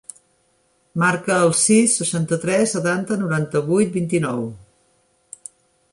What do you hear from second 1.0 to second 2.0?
Marca el sis,